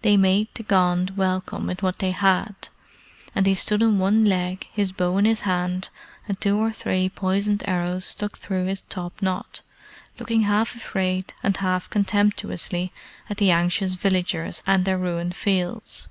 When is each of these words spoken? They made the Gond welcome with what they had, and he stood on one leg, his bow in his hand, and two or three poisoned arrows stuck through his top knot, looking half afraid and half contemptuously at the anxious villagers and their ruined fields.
They 0.00 0.16
made 0.16 0.48
the 0.54 0.62
Gond 0.62 1.18
welcome 1.18 1.66
with 1.66 1.82
what 1.82 1.98
they 1.98 2.12
had, 2.12 2.70
and 3.34 3.44
he 3.44 3.52
stood 3.54 3.82
on 3.82 3.98
one 3.98 4.24
leg, 4.24 4.66
his 4.72 4.90
bow 4.90 5.18
in 5.18 5.26
his 5.26 5.40
hand, 5.42 5.90
and 6.26 6.40
two 6.40 6.56
or 6.56 6.72
three 6.72 7.10
poisoned 7.10 7.62
arrows 7.66 8.06
stuck 8.06 8.38
through 8.38 8.64
his 8.64 8.80
top 8.80 9.20
knot, 9.20 9.60
looking 10.18 10.44
half 10.44 10.74
afraid 10.74 11.34
and 11.42 11.58
half 11.58 11.90
contemptuously 11.90 12.90
at 13.28 13.36
the 13.36 13.50
anxious 13.50 13.92
villagers 13.92 14.62
and 14.66 14.86
their 14.86 14.96
ruined 14.96 15.36
fields. 15.36 16.08